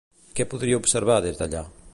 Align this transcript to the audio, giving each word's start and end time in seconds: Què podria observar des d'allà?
Què 0.39 0.47
podria 0.53 0.79
observar 0.83 1.19
des 1.27 1.41
d'allà? 1.43 1.65